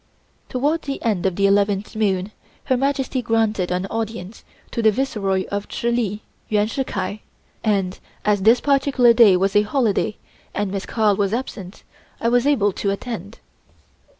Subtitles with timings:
[0.49, 2.31] Toward the end of the eleventh moon
[2.63, 7.21] Her Majesty granted an audience to the Viceroy of Chihli, Yuan Shih Kai,
[7.63, 10.17] and as this particular day was a holiday
[10.55, 11.83] and Miss Carl was absent,
[12.19, 13.37] I was able to attend.